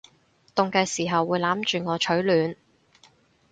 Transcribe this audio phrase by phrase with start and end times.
[0.55, 2.55] 凍嘅時候會攬住我取暖